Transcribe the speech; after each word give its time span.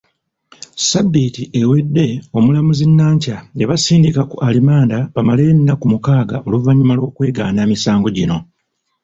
Sabiiti 0.91 1.43
ewedde 1.61 2.05
Omulamuzi 2.37 2.85
Nankya 2.97 3.37
yabasindika 3.61 4.21
ku 4.29 4.35
alimanda 4.47 4.97
bamaleyo 5.13 5.51
ennaku 5.55 5.85
mukaaga 5.93 6.37
oluvannyuma 6.45 6.93
lw'okwegaana 6.97 7.59
emisango 7.65 8.07
gino. 8.17 8.37